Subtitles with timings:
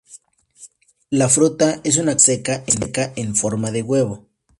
[1.11, 4.29] La fruta es una cápsula seca, en forma de huevo.